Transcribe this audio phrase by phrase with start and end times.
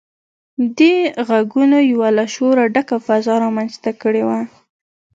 [0.77, 0.95] دې
[1.27, 4.39] غږونو يوه له شوره ډکه فضا رامنځته کړې وه.